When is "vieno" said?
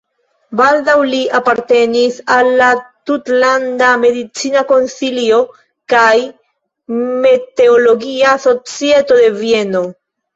9.43-9.83